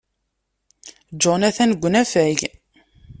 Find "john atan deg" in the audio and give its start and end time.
1.21-1.83